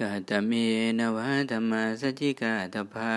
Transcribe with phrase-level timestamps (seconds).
[0.00, 0.52] กาตเม
[0.98, 3.14] นวะธรรมสจิกาตภา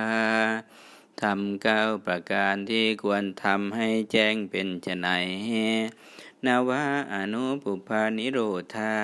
[1.21, 5.07] ทำเก้าประการที่ควรทำให้แจ้งเป็นไฉน
[6.45, 8.39] นาวะอนุปุพานิโร
[8.75, 8.95] ธา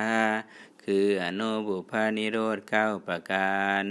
[0.83, 3.85] คืออนุปุพานิโรธเก้าประการ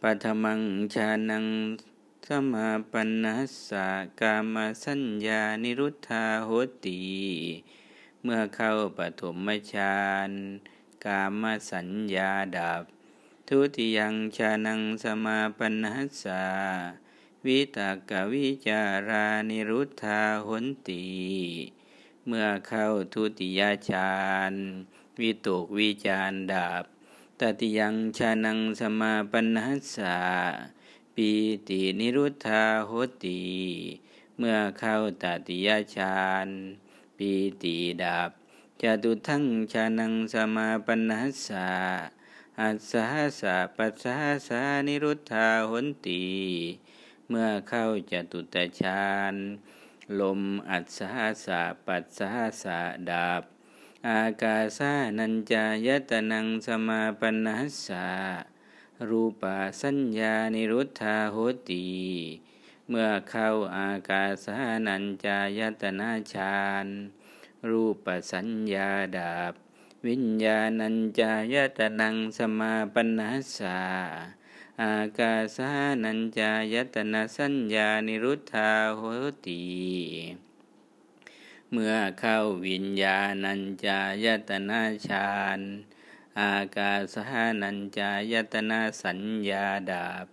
[0.00, 0.60] ปัทมัง
[0.94, 1.46] ชานัง
[2.26, 3.88] สมาปันนัสสะ
[4.20, 6.50] กามสัญญานิรุธาโห
[6.84, 7.02] ติ
[8.22, 9.98] เมื่อเข้าปฐมฌา
[10.30, 10.32] น
[11.06, 12.82] กามสัญญาดับ
[13.48, 16.44] ทุติยังชานังสมาปนัสสะ
[17.46, 21.06] วิตากวิจารานิรุทธาหนติ
[22.26, 24.14] เมื่อเข้าทุติยฌา
[24.50, 24.52] น
[25.20, 26.84] วิตกวิจารดับ
[27.40, 30.18] ตติยังชานังสมาปนัสสะ
[31.14, 31.30] ปี
[31.68, 32.92] ตินิรุทธาห
[33.24, 33.44] ติ
[34.38, 36.48] เมื่อเข้าตติยฌาน
[37.16, 37.30] ปี
[37.62, 38.30] ติดับ
[38.82, 41.70] จตุทั้งชานังสมาปนัสสะ
[42.60, 43.06] อัสสา
[43.40, 46.24] สะปัสสาสานิรุธาหนติ
[47.28, 49.34] เมื่อเข้าจตุตฌาน
[50.20, 51.10] ลมอัสสา
[51.44, 52.30] สะปัสสา
[52.62, 53.42] สะดับ
[54.08, 58.08] อากาสานัญจายตนังสมาปนัสสะ
[59.08, 59.42] รูป
[59.80, 61.36] สัญญานิรุธาโห
[61.70, 61.86] ติ
[62.88, 66.88] เมื่อเข้าอากาสานัญจายตนาฌาน
[67.70, 69.52] รูปสัญญาดาบ
[70.06, 73.80] วิญญาณัญจายตนังสมาปนัสสา
[74.82, 75.70] อากาสา
[76.04, 79.02] นัญจายตนะสัญญานิรุธาโห
[79.46, 79.64] ติ
[81.70, 85.60] เมื่อเข้าวิญญาณัญจายตนะฌาน
[86.40, 90.26] อากาสานัญจายตนะสัญญาดาบ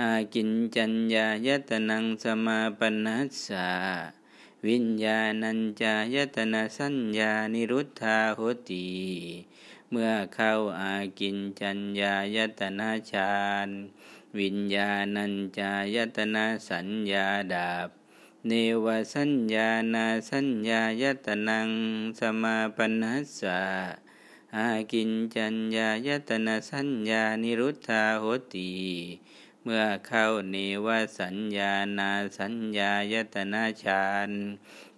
[0.00, 3.70] อากินจัญญายตนังสมาปนัสสา
[4.68, 8.88] วิญญาณัญจายตนะสัญญานิรุธธาโหติ
[9.90, 13.34] เมื่อเข้าอากินจัญญายตนะฌา
[13.66, 13.68] น
[14.38, 17.88] วิญญาณัญจายตนะสัญญาดาบ
[18.46, 18.52] เน
[18.84, 21.70] วสัญญานาสัญญายตนัง
[22.20, 23.60] สมาปนัสสะ
[24.56, 28.72] อากินจัญญายตนะสัญญานิรุธธาโหติ
[29.64, 30.56] เมื่อเข้าเน
[30.86, 30.88] ว
[31.20, 34.30] สัญญานาสัญญายตนาฌาน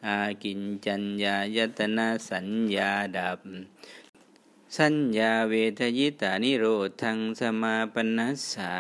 [0.07, 3.41] อากินจัญญายตนาสัญญาดับ
[4.79, 6.65] สัญญาเวทยิตานิโร
[7.03, 8.75] ธังสมาปนัสสา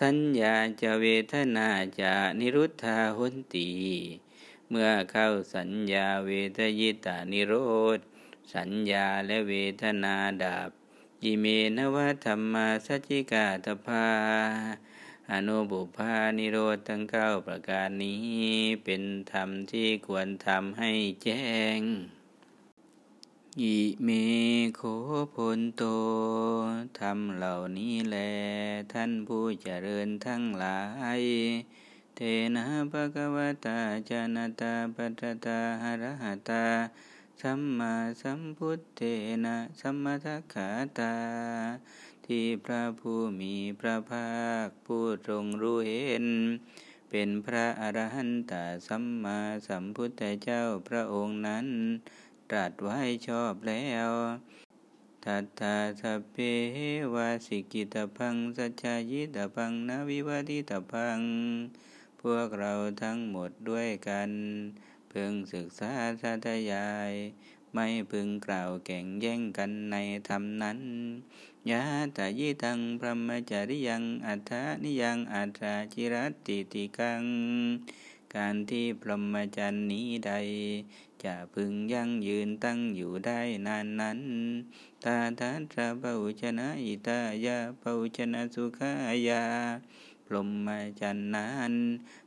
[0.00, 1.68] สัญญาจะเวทนา
[2.00, 3.70] จะนิรุทธาหุนตี
[4.68, 7.54] เมื่อเข้าสัญญาเวทยิตานิโร
[7.96, 7.98] ธ
[8.54, 10.14] สัญญาและเวทนา
[10.44, 10.81] ดับ
[11.24, 11.46] ยิเม
[11.76, 14.06] นวธรรมาสัจิกาตภา
[15.30, 18.44] อนุบุพานิโรธทั้งเก้าประการนี้
[18.84, 19.02] เป็น
[19.32, 20.90] ธรรมที่ควรทำให้
[21.22, 21.44] แจ้
[21.78, 21.80] ง
[23.60, 24.08] อิเม
[24.76, 24.80] โค
[25.34, 25.82] พลโต
[27.00, 28.16] ธรรมเหล่านี้แล
[28.92, 30.80] ท่านผู้เจริญทั้งหลา
[31.18, 31.22] ย
[32.16, 32.20] เท
[32.54, 33.78] นะภะคะวตา
[34.08, 36.64] จานตาปัตตาหรหตา
[37.40, 39.02] สัมมาสัมพุทเท
[39.44, 41.14] นะสัมมาทัคขาตา
[42.26, 44.30] ที่พระผู้มีพระภา
[44.64, 46.26] คผู้ทรงรู้เห็น
[47.10, 48.52] เป็นพระอรหันต
[48.86, 49.38] สัมมา
[49.68, 51.66] สัมพุทธเจ้าพระองค์นั้น
[52.50, 52.98] ตรัสไว้
[53.28, 54.10] ชอบแล้ว
[55.24, 56.36] ทัตตาสเพ
[57.14, 61.20] วาสิกิตพังสัจจายิตพังนาวิวัติตพัง
[62.22, 62.72] พวกเรา
[63.02, 64.30] ทั้งหมดด้วยกัน
[65.12, 67.12] พึงศึกษาสาธยาย
[67.74, 69.96] ไม่พึงกล่าวแข่งแย่งกันใน
[70.28, 70.80] ธรรมนั้น
[71.70, 71.82] ยะ
[72.16, 76.14] ตายิตังพรหมจริยังอัฏฐานิยังอัฏฐาจิร
[76.46, 77.24] ติติกัง
[78.34, 80.32] การที่พรหมจรรย์นี้ใด
[81.24, 84.20] จะพึงยั่งยืนตั้งอยู่ได้นานนั้น
[85.04, 88.92] ตาทัตระเปาชนะอิตายาเปาชนะสุขา
[89.28, 89.44] ยา
[90.26, 90.68] พรหม
[91.00, 91.74] จรรย์นั้น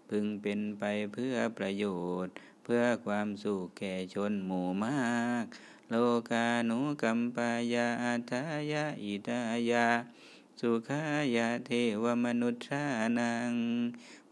[0.10, 1.86] พึงเป็นไปเพื่อประโย
[2.26, 2.36] ชน์
[2.68, 5.46] เพื่อความสุขแก่ชนหมู่มาก
[5.90, 5.96] โล
[6.32, 9.40] กาหนุกัมปายาอัตายาอิตา
[9.72, 9.88] ยา
[10.60, 11.02] สุขา
[11.36, 11.72] ยาเท
[12.04, 12.84] วมนุษย์า
[13.20, 13.54] นัง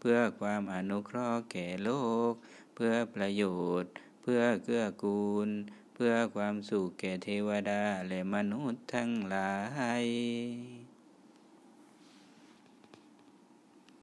[0.00, 1.90] เพื่อความอนุเคราะห์แก่โล
[2.30, 2.32] ก
[2.74, 3.44] เพื่อประโย
[3.82, 3.92] ชน์
[4.22, 5.48] เพื่อเกื้อกูล
[5.94, 9.54] เพื่อความสุขแก่เทวดาและมนุษย์ทั้งหลา
[10.02, 10.04] ย